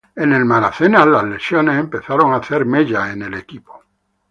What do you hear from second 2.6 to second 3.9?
mella en el pequeño base.